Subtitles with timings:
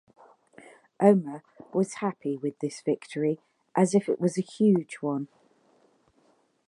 [0.99, 1.43] Omer
[1.75, 3.39] was happy with this victory
[3.75, 5.27] as if it was a huge one.